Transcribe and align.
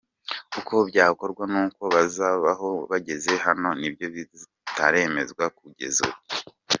Uko 0.59 0.75
byakorwa 0.89 1.43
n’uko 1.51 1.83
bazabaho 1.93 2.69
bageze 2.91 3.31
hano 3.45 3.69
ni 3.79 3.89
byo 3.93 4.07
bitaremezwa 4.15 5.43
kugeza 5.57 5.99
ubu. 6.07 6.19